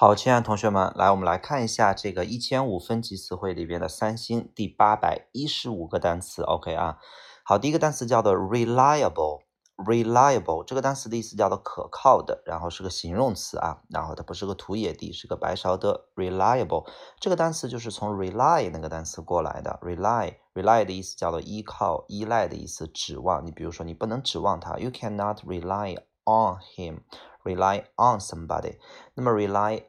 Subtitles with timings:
[0.00, 6.40] 好，亲爱的同学们，来，我们来看一下这个一千五分级词汇里边的三星第八百一十五个单词。
[6.40, 6.96] OK 啊，
[7.44, 16.88] 好，第一个单词叫做 reliable，reliable 这个单词的意思叫做可靠的，然后是个形容词啊，然后它不是个土野地，是个白勺的 reliable
[17.20, 23.44] 这个单词就是从 rely 那个单词过来的，rely，rely 的意思叫做依靠、依赖的意思，指望。
[23.44, 27.00] 你比如说，你不能指望他，you cannot rely on him
[27.42, 28.78] Rely on somebody。
[29.14, 29.84] 那么 rely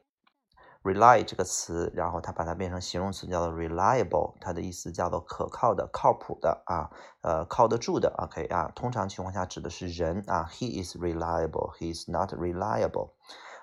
[0.84, 6.90] rely 这个词，然后它把它变成形容词，叫做 reliable，它的意思叫做可靠的、靠谱的啊，
[7.22, 8.12] 呃，靠得住的。
[8.18, 13.12] OK 啊，通常情况下指的是人啊，he is reliable，he is not reliable。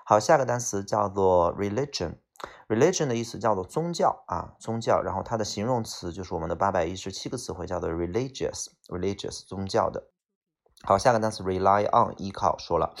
[0.05, 5.01] 好，下个单词叫做 religion，religion 的意思叫做宗教啊，宗教。
[5.01, 10.05] 然后它的形容词就是我们的八百一十七个词汇，叫做 religious，religious 宗教的。
[10.83, 12.95] 好，下个单词 rely on 依靠，说了。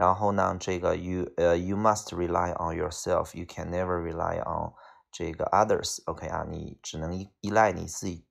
[0.00, 3.36] 然后呢，这个 you 呃 you must rely on yourself.
[3.36, 4.72] You can never rely on
[5.12, 5.98] 这个 others.
[6.06, 8.24] OK 啊，你只能依依赖你自己。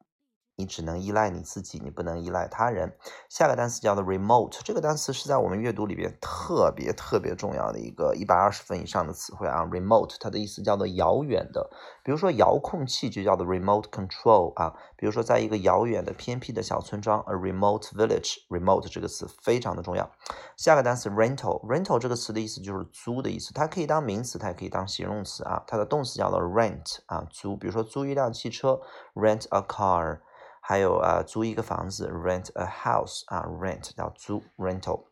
[0.55, 2.97] 你只能依赖你自己，你不能依赖他人。
[3.29, 9.63] 下个单词叫做 remote，这个单词是在我们阅读里边特别特别重要的一个一百二十分以上的词汇啊。
[9.71, 11.69] remote 它的意思叫做遥远的，
[12.03, 14.73] 比如说遥控器就叫做 remote control 啊。
[14.97, 20.11] 比如说在一个遥远的偏僻的小村庄，a remote village，remote 这个词非常的重要。
[20.59, 25.63] 下个单词 rental，rental 这个词的意思就是租的意思，它可以当名词，它也可以当形容词啊。
[25.65, 28.81] 它的动词叫做 rent 啊，租，比如说租一辆汽车
[29.13, 30.19] ，rent a car。
[30.61, 35.05] 还有啊，租一个房子，rent a house 啊，rent 叫租，rental。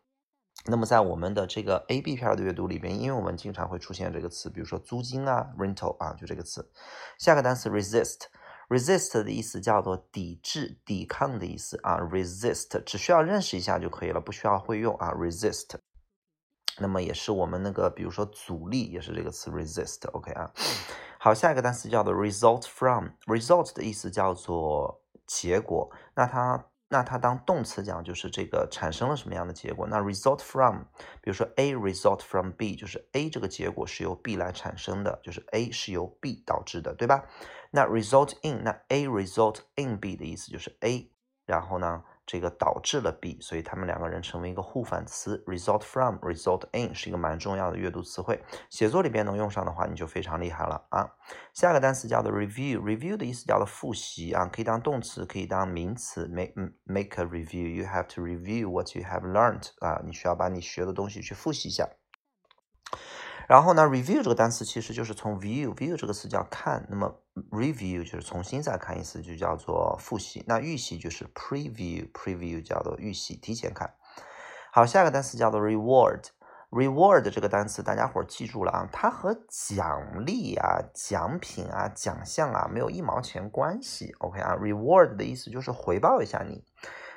[0.66, 6.70] 那么在我们的这个 A B 片的阅读里边，因为我们经常会出现这个词，比如说租金啊，rental 啊，就这个词。
[7.18, 8.26] 下个单词 resist
[8.68, 15.76] resist 的意思叫做抵制、抵抗的意思啊，resist 只需要认识一下就可以了，不需要会用啊，resist。
[16.78, 20.52] 那么也是我们那个，比如说阻力，也是这个词 resist，OK 啊。
[21.18, 25.02] 好，下一个单词叫做 result from，result 的意思叫做。
[25.30, 29.86] 结果，那它那它当动词讲就是这个产生了什么样的结果？
[29.86, 30.84] 那 result from，
[31.20, 37.26] 比如说 A result from B，就是 A 这个结果是由 B 来产生的，就是 A 是由 B 导致的，对吧？
[37.70, 41.10] 那 result in，那 A result in B 的意思就是 A，
[41.46, 42.04] 然后呢？
[42.30, 45.42] 这个导致了 B，所以他们两个人成为一个互反词。
[45.46, 51.08] result from，result in 是一个蛮重要的阅读词汇，写作里边能用上的话，你就非常厉害了啊。
[51.54, 56.28] 下个单词叫做 review，review 的意思叫做复习啊，可以当动词，可以当名词。
[56.28, 56.52] make
[56.84, 61.88] make a review，you have to review what you have learned 啊，你需要把你学的东西去复习一下。
[63.48, 67.18] 然后呢，review 这个单词其实就是从 view，view 这个词叫看，那么
[67.50, 70.44] review 就是重新再看一次，就叫做复习。
[70.46, 73.94] 那预习就是 preview，preview 叫做预习，提前看。
[74.70, 84.14] 好，下一个单词叫做 reward，reward 这个单词大家伙记住了啊，它和奖励啊、奖品啊、奖项啊没有一毛钱关系。
[84.18, 86.62] OK 啊，reward 的意思就是回报一下你。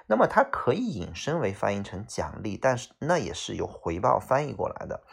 [0.08, 5.04] 那么它可以引申为翻译成奖励，但是那也是由回报翻译过来的。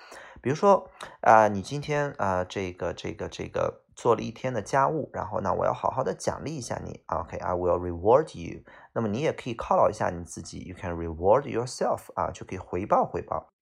[0.43, 0.91] 比如说，
[1.21, 8.63] 啊，你今天啊，这个这个这个做了一天的家务，然后呢，我要好好的奖励一下你，OK，I will reward you。
[8.93, 13.53] 那么你也可以犒劳一下你自己，you can reward yourself，啊，就可以回报回报。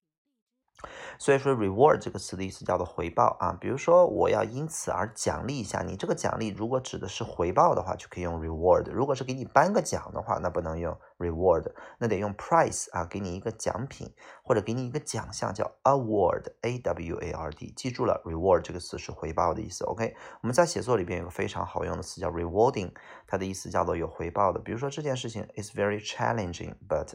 [1.19, 3.57] 所以说，reward 这个词的意思叫做回报啊。
[3.61, 5.97] 比如说，我要因此而奖励一下你。
[5.97, 8.91] 这个奖励如果指的是回报的话，就可以用 reward。
[8.91, 17.73] 如果是给你颁个奖的话，那不能用 reward，那得用 price 啊，给你一个奖品或者给你一个奖项叫 award，a w a r d。
[17.75, 19.85] 记住了，reward 这个词是回报的意思。
[19.85, 22.93] OK，我们在写作里边有个非常好用的词叫 rewarding，
[23.27, 24.61] 它的意思叫做有回报的。
[24.61, 27.15] 比如说这件事情 is very challenging，but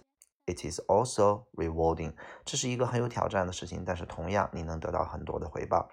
[0.52, 2.14] It is also rewarding，
[2.44, 5.90] 这是一个很有挑战的事情，但是同样你能得到很多的回报。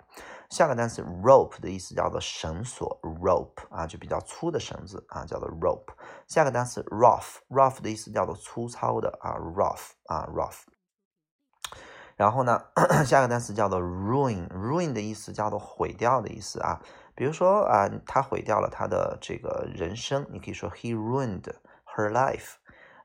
[0.51, 5.93] 下个单词 rope 的意思叫做绳索，rope 啊就比较粗的绳子啊叫做 rope。
[6.27, 10.63] 下个单词 rough，rough 的意思叫做粗糙的啊 rough 啊 rough。
[12.17, 12.65] 然后呢，
[13.07, 16.81] 下个单词叫做 ruin，ruin 的意思叫做毁掉的意思啊。
[17.15, 21.44] 比如说啊，他毁掉了他的这个人生，你可以说 he ruined
[21.94, 22.55] her life。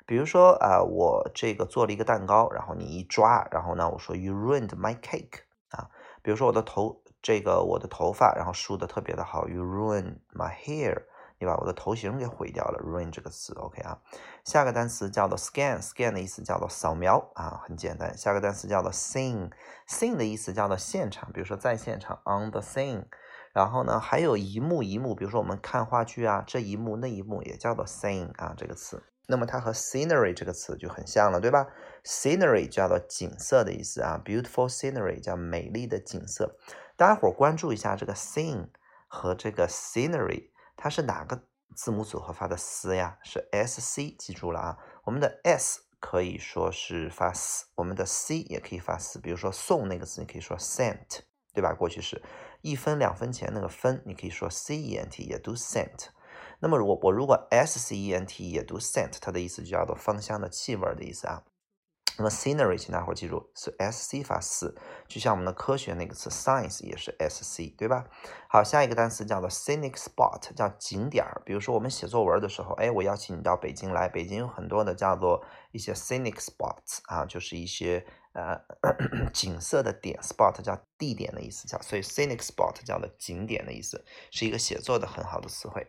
[0.05, 5.89] 比如说啊，我这个做了一个蛋糕，然后你一抓，然后呢，我说 You ruined my cake 啊。
[6.21, 11.03] 比如说我的头，这个我的头发，然后梳的特别的好，You ruined my hair，
[11.39, 13.99] 你把我的头型给毁掉了，ruin 这个词，OK 啊。
[14.43, 18.17] 下个单词叫做 scan，scan 的意思叫做扫描啊，很简单。
[18.17, 23.05] 下个单词叫做 scene，scene 的意思叫做现场，比如说在现场，on the scene。
[23.53, 29.03] 然后呢，还有一幕一幕，比如说我们看话剧啊，这一幕那一幕也叫做 scene 啊，这个词。
[29.27, 31.67] 那么它和 scenery 这个词就很像了，对吧
[32.03, 36.57] ？scenery 叫做景色的意思啊，beautiful scenery 叫美丽的景色。
[36.97, 38.69] 大家伙关注一下这个 scene
[39.07, 41.43] 和这个 scenery，它是哪个
[41.75, 43.17] 字母组合发的 s 呀？
[43.23, 44.77] 是 s c，记住了啊。
[45.05, 49.19] 我们的 s 可以说是发 s，我们的 c 也可以发 s。
[49.19, 51.21] 比如说送那个词，你可以说 sent，
[51.53, 51.73] 对吧？
[51.73, 52.21] 过去式。
[52.63, 56.07] 一分两分钱那个分，你可以说 c e n t，也读 sent。
[56.59, 61.43] 那么，如果我如果 s c e n t 也读 cent，它的意思就叫做芳香的气味的意思啊。
[62.17, 64.77] 那么 scenery，请大伙记住是 s c 发四，
[65.09, 68.05] 就像我们的科学那个词 science 也是 s c，对吧？
[68.47, 71.41] 好，下一个单词叫做 scenic spot，叫景点儿。
[71.43, 75.43] 比如说我们写作文的时候，哎，我邀请你到北京来，北京有很多的叫做
[75.73, 78.59] 一些 scenic spots 啊，就是一些呃
[79.33, 85.87] 景色的点，spot 叫地点的意思，叫所以 scenic spot 叫做景点的意思，是一个写作的很好的词汇。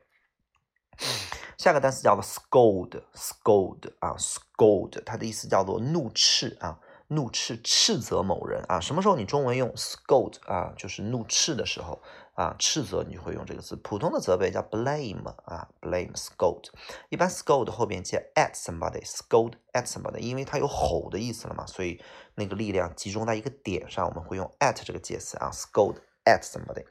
[1.58, 8.78] 下个单词叫做 scold，scold 啊，scold，它的意思叫做怒斥啊，怒斥斥责某人啊。
[8.78, 12.00] 什么时候你中文用 scold 啊，就是怒斥的时候
[12.34, 13.74] 啊，斥责你会用这个词。
[13.76, 16.66] 普通的责备叫 blame 啊，blame，scold。
[17.08, 22.02] 一般 scold 后边接 at somebody，scold at somebody，因为它有吼的意思了嘛，所以
[22.34, 25.96] 那个力量集中在一个点上，我们会用 at 这个介词啊，scold。
[26.26, 26.86] at somebody，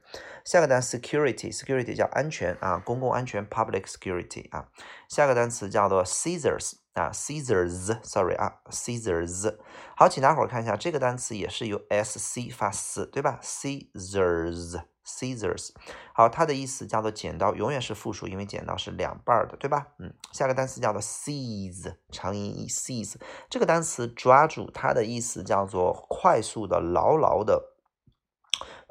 [0.45, 4.69] 下个单词 security，security 叫安全啊，公共安全 public security 啊。
[5.09, 9.57] 下个单词叫做 scissors 啊，scissors，sorry 啊，scissors。
[9.97, 15.71] 好，请大伙儿看一下这个单词也是由 s c 发四，对吧？scissors Scissors，。
[16.13, 19.87] 好，它的意思叫做剪刀，永远是复数，因为剪刀是两半的，对吧？
[19.99, 23.15] 嗯，下个单词叫做 seize，长音 e seize。
[23.49, 27.72] 这个单词抓住，它的意思叫做快速的、牢牢的。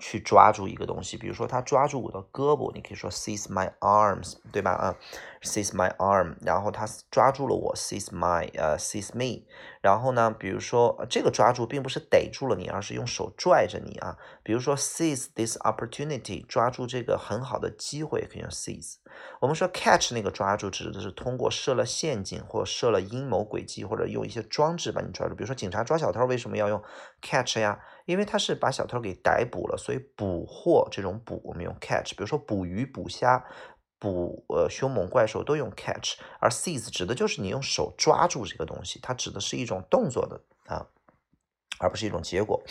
[0.03, 4.73] 去抓住一个东西，比如说他抓住我的胳膊，你可以说 seize my arms，对吧？
[4.73, 4.97] 啊
[5.43, 9.45] ，seize my arm，然后他抓住了我，seize my，呃，seize me。
[9.81, 14.19] 然后呢，比如说这个抓住并不是逮住了你，而是用手拽着你啊。
[14.43, 18.97] 比如说 seize this opportunity，抓住这个很好的机会，可以用 seize。
[19.41, 25.35] 我们说 catch 那个抓住指的是通过设了陷阱或设了阴谋诡计，或者用一些装置把你抓住。
[25.37, 26.83] 比如说警察抓小偷为什么要用
[27.23, 27.81] catch 呀？
[28.05, 32.11] 因为他是把小偷给逮捕了，所以捕获这种捕我们用 catch。
[32.11, 33.45] 比如说捕鱼、捕虾、
[33.99, 40.89] 捕呃凶猛怪兽都用 catch，而 seize 指的就是你用手抓住这个东西，它指的是一种动作的啊。
[41.82, 42.62] 而不是一种结果。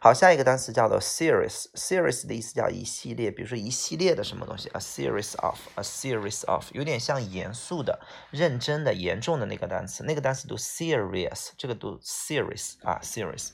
[0.00, 1.66] 好，下一个单词叫做 series。
[1.74, 7.98] series 的意思叫一系列，比如说一系列的什么东西，a series of，a series of，有点像严肃的、
[8.30, 10.04] 认真的、严重的那个单词。
[10.04, 13.48] 那个单词读 serious，这个读 series 啊，series。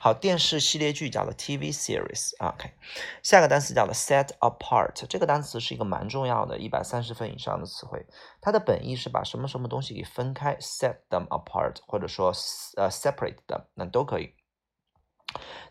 [0.00, 2.32] 好，电视系列剧叫做 TV series。
[2.38, 2.72] OK，
[3.22, 5.06] 下个单词叫做 set apart。
[5.08, 8.04] 这个单词是一个蛮重要的，一百三十分以上的词汇。
[8.46, 12.28] 它的本意是把什么什么东西给分开，set them apart，或者说
[12.76, 14.36] 呃 separate them，那都可以。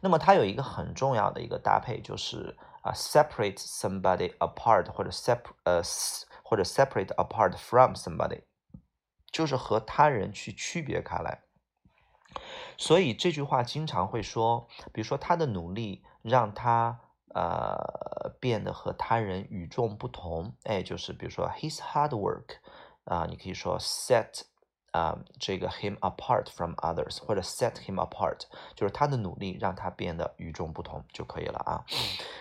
[0.02, 5.82] 那么它有一个很重要的一个搭配，就是啊，separate somebody apart，或者 sep 呃
[6.44, 8.44] 或者 separate apart from somebody，
[9.32, 11.44] 就是和他人去区别开来。
[12.78, 17.00] 所以这句话经常会说，比如说他的努力让他
[17.36, 22.56] 呃变得和他人与众不同，哎，就是比如说 his hard work，
[23.04, 24.42] 啊，你可以说 set。
[24.96, 28.44] 啊，这个 him apart from others，或者 set him apart，
[28.76, 31.84] 就是他的努力让他变得与众不同就可以了啊。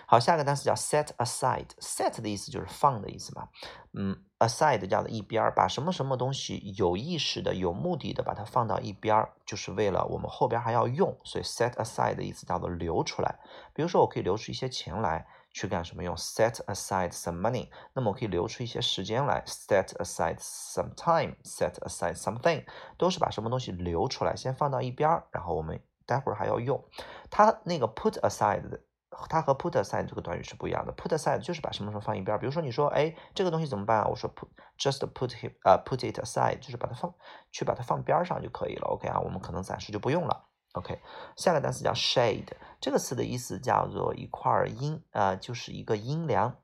[0.07, 3.49] 好，下个单词叫 set aside，set 的意思就是放的意思嘛。
[3.93, 13.41] 嗯，aside 叫做一边儿，把什么什么东西有意识的、有目的的把它放到一边儿，就是为了我们后边还要用，所以 set aside 的意思叫做留出来。
[13.73, 15.27] 比如说，我可以留出一些钱来。
[15.55, 17.71] 去干什么用？Set aside some money。
[17.95, 19.43] 那么我可以留出一些时间来。
[19.47, 21.37] Set aside some time。
[21.45, 22.67] Set aside something，
[22.99, 26.85] 都是把什么东西留出来，先放到一边儿，然后我们待会儿还要用。
[27.31, 28.81] 它那个 put aside，
[29.29, 30.93] 它和 put aside 这个短语是不一样的。
[30.93, 32.41] Put aside 就是把什么什么放一边儿。
[32.41, 34.07] 比如说你说，哎，这个东西怎么办啊？
[34.09, 37.15] 我说 put just put him 呃，put it aside，就是把它放，
[37.53, 38.89] 去把它放边上就可以了。
[38.89, 40.49] OK 啊，我们可能暂时就不用了。
[40.73, 41.01] OK，
[41.37, 42.49] 下个单词叫 shade，
[42.85, 46.59] 这个词的意思叫做一块阴，呃，就是一个阴凉，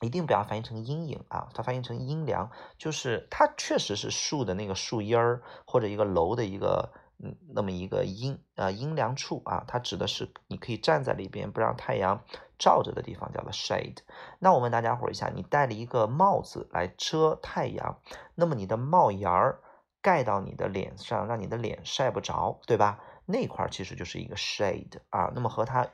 [0.00, 12.24] 一定不要翻译成阴影啊，它翻译成阴凉，就是它确实是树的那个树荫儿，或者一个楼的一个，嗯，那么一个阴，呃，阴凉处啊，它指的是你可以站在里边不让太阳
[12.58, 13.98] 照着的地方，叫做 shade。
[14.38, 18.00] 那我问大家伙一下，你戴了一个帽子来遮太阳，
[18.34, 19.60] 那么你的帽檐儿
[20.04, 23.00] 盖到你的脸上，让你的脸晒不着，对吧？
[23.24, 25.88] 那块其实就是一个 shade 啊，那么和它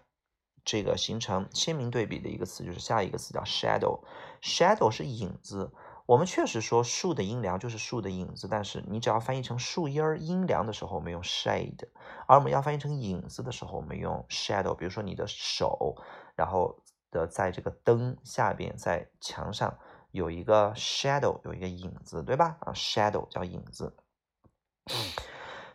[0.65, 5.73] 这个形成鲜明对比的一个词就是下一个词叫 shadow，shadow 是影子。
[6.07, 11.87] 我们确实说树的阴凉就是树的影子，但是你只要翻译成树荫儿阴凉的时候，我们用 shade；
[12.27, 14.75] 而我们要翻译成影子的时候，我们用 shadow。
[14.75, 15.95] 比如说你的手，
[16.35, 16.77] 然后
[17.13, 19.79] 的在这个灯下边，在墙上
[20.11, 22.57] 有一个 shadow，有一个影子，对吧？
[22.61, 23.95] 啊，shadow 叫影子。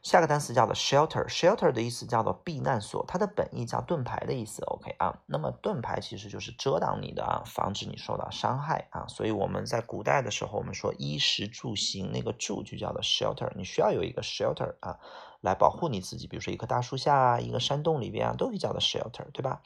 [0.03, 4.63] 下个单词叫做 shelter，shelter 的意思叫做避难所，它的本意叫盾牌的意思。
[4.65, 9.07] OK 啊，那么盾牌其实就是遮挡你的啊，防止你受到伤害啊。
[9.07, 14.99] 所以我们在古代的时候，我们说衣食住行，那个住就叫做 shelter，你需要有一个 shelter 啊，
[15.45, 16.27] 来保护你自己。
[16.27, 19.61] 比如说一棵大树下啊，一个山洞里边啊，都可以叫做 shelter，对吧？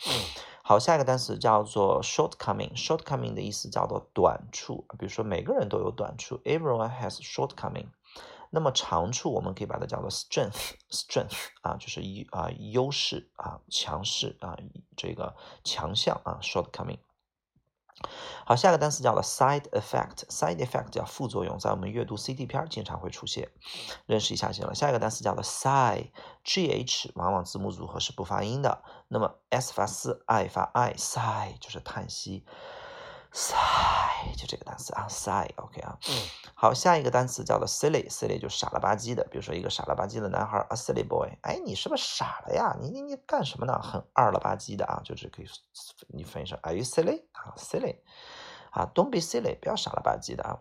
[0.62, 4.86] 好，下一个单词叫做 shortcoming，shortcoming 的意思叫做短处。
[5.00, 7.88] 比如说每个人都有短处，everyone has shortcoming。
[8.52, 14.58] 那么长处我们可以把它叫做 strength，strength 啊，就是优啊优势啊强势啊
[14.98, 17.00] 这个强项啊 shortcoming。
[18.46, 23.50] 好，下个单词叫做 side effect，side effect 叫副作用，在我们阅读 C D 片经常会出现，
[24.06, 24.74] 认识一下就行了。
[24.74, 32.46] 下一个单词叫做 sigh，G H 往往字母组合是不发音的，那么 S 发 s，i 发 I，sigh 就是叹息。
[33.32, 35.98] Sigh 就这个单词啊，sigh，OK 啊，
[36.56, 42.76] 好，下一个单词叫做 silly，silly 就傻了吧唧的，比如说一个傻了吧唧的男孩，a silly boy，哎，你是不是傻了呀？
[42.82, 43.80] 你你你干什么呢？
[43.82, 45.46] 很二了吧唧的啊，就是可以
[46.08, 47.24] 你翻译成 Are you silly？
[47.32, 48.00] 啊，silly，
[48.72, 50.60] 啊，Don't be silly，不要傻了吧唧的啊。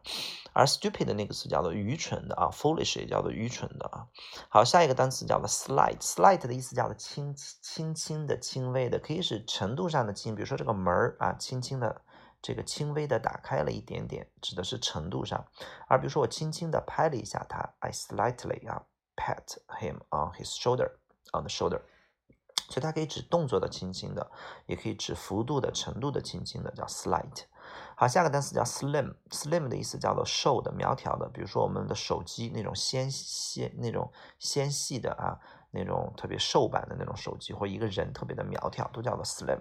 [0.53, 4.07] 而 stupid 的那个词叫做愚蠢的啊，foolish 也叫做愚蠢的啊。
[4.49, 12.03] 好，下一个单词叫做 slight，slight 的意思叫做轻轻轻的、轻微的，可以是程度上的轻，比如说这个门儿啊，轻轻的。
[12.41, 15.45] 这个轻微的打开了一点点，指的是程度上。
[15.89, 18.85] 而比如说，我轻轻的拍了一下他，I slightly 啊
[19.17, 20.93] pat him on his shoulder
[21.33, 21.83] on the shoulder。
[22.71, 24.31] 所以它可以指动作的轻轻的，
[24.67, 27.45] 也可以指幅度的程度的轻轻的，叫 slight。
[27.97, 31.29] 好，下个单词叫 slim，slim 的意思叫做瘦的、苗条的。
[31.31, 35.41] 比如说我们的手机那种纤纤那种纤细的啊。
[35.71, 39.61] 那种特别瘦版的那种手机，或一个人特别的苗条，都叫做 slim。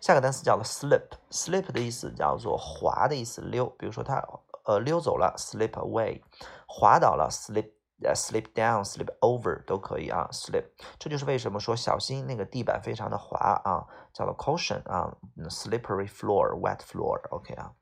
[0.00, 3.66] 下个单词叫做 slip，slip 的意思叫做滑的意思，溜。
[3.78, 4.22] 比如说他
[4.64, 6.20] 呃溜走了，slip away；
[6.66, 7.70] 滑倒了，slip
[8.02, 10.64] 呃 slip down，slip over 都可以啊，slip。
[10.98, 15.16] 这就是为什么说小心那个地板非常的滑啊，叫做 caution 啊
[15.48, 17.72] ，slippery floor，wet floor，OK 啊。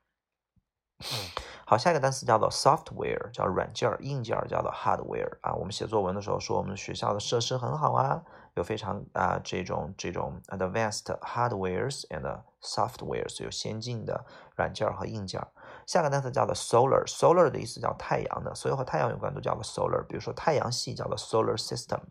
[1.73, 5.55] 好，下一个单词叫做 software，叫软件儿、硬件儿，叫做 hardware 啊。
[5.55, 8.21] 我们写作文的时候说，我们学校的设施很好啊，
[8.53, 14.23] 有非常啊这种这种 advanced hardwares and softwares，有先进的
[14.55, 15.41] 软件和硬件。
[15.87, 20.03] 下个单词叫做 solar，solar 的意思叫太阳的，所有和太阳有关都叫做 solar。
[20.05, 22.01] 比如说太阳系叫做 solar system，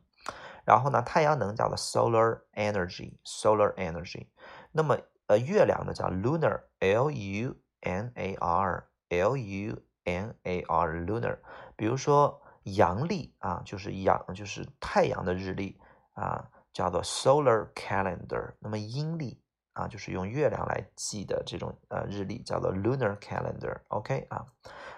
[0.64, 4.26] 然后呢，太阳能叫做 solar energy，solar energy。
[4.72, 8.88] 那么呃，月亮呢叫 lunar，l u n a r。
[9.12, 11.38] L U N A R lunar，
[11.76, 15.78] 比如说阳历啊，就是阳就是太阳的日历
[16.14, 18.54] 啊，叫做 solar calendar。
[18.58, 19.38] 那么阴历
[19.74, 23.80] 啊，就是用月亮来记的这种呃日历，叫做 lunar calendar。
[23.88, 24.46] OK 啊，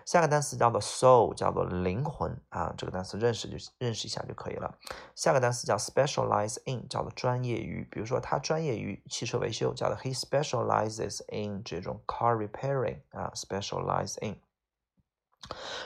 [0.05, 4.79] 下个单词叫做 soul，叫做灵魂啊，这个单词认识就认识一下就可以了。
[5.15, 14.39] 下个单词叫 specialize in，叫做专业于，比如说他专业于汽车维修，叫做 he specializes in 这种 car repairing 啊，specialize in。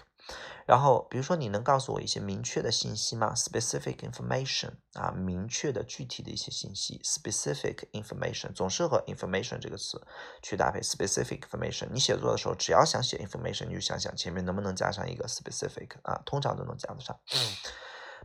[0.66, 7.00] 然后，比如说，你能告诉我一些明确的信息吗？Specific information 啊，明确的、具体的一些信息。
[7.02, 10.06] Specific information 总是和 information 这个词
[10.42, 10.80] 去搭配。
[10.80, 17.18] Specific information，你写作的时候，只要想写 information，你就想想前面能不能加上一个 specific 啊，通常都能加得上。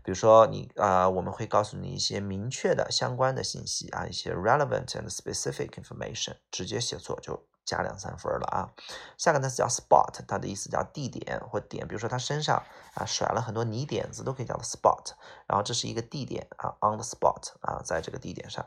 [0.03, 7.47] 比如说，你啊，我们会告诉你一些明确的、相关的信息啊，一些 relevant and specific information，直接写作就。
[7.65, 8.69] 加两三分了啊！
[9.17, 11.87] 下个单词叫 spot，它的意思叫地点或点。
[11.87, 12.63] 比如说他身上
[12.95, 15.13] 啊甩了很多泥点子，都可以叫做 spot。
[15.47, 18.65] 然后这是一个地点啊，on the spot 啊，在这个地点上。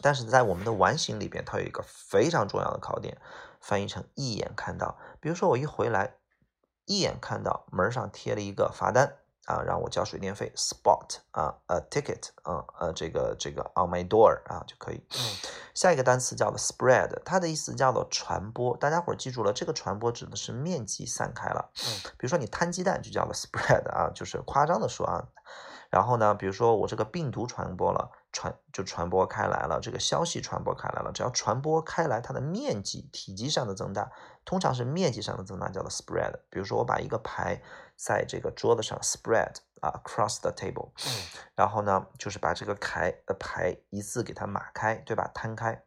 [0.00, 3.20] 但是在我们的完形里边，它有一个非常重要的考点，
[3.60, 4.96] 翻译成一眼看到。
[5.20, 6.14] 比如说我一回来，
[6.84, 9.16] 一眼看到门上贴了一个罚单。
[9.48, 15.02] 啊，让我交水电费，spot 啊，a ticket 啊，呃，这个这个 on my door 啊就可以。
[15.74, 18.76] 下一个单词叫做 spread，它的意思叫做传播。
[18.76, 21.70] 大家伙儿记住了，这个传播指的是面积散开了。
[22.18, 25.28] 比如说你摊鸡蛋就叫做 spread 啊，就是夸张的说啊，
[25.88, 34.10] 然后呢，比如说我这个病毒传播了，传就传播开来了，这个消息传播开来了，只要传播开来，它的面积、体积上的增大，
[34.44, 36.32] 通常是面积上的增大，叫做 spread。
[36.50, 37.62] 比如说我把一个牌
[37.98, 40.92] 在这个桌子上 spread 啊，across the table，
[41.56, 45.28] 然后呢，就是把这个牌的牌一字给它码开，对吧？
[45.34, 45.82] 摊开。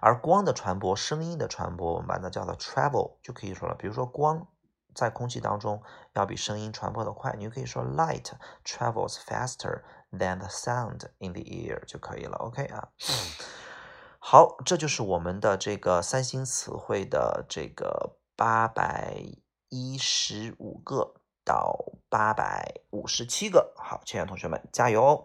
[0.00, 3.74] 而光的传播、声音的传播，我们把它叫做 travel，就可以说了。
[3.74, 4.46] 比如说光
[4.94, 8.30] 在空气当中要比声音传播的快，你就可以说 light
[8.64, 12.36] travels faster than the sound in the ear 就可以了。
[12.36, 12.90] OK 啊，
[14.20, 19.16] 好，这就是我们的这个三星词汇的这个八百
[19.78, 21.12] 一十五个
[21.44, 21.76] 到
[22.08, 23.74] 八百五十七个。
[23.76, 25.22] 好，亲爱的同学们，加油！